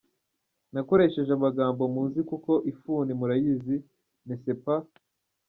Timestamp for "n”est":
4.27-4.43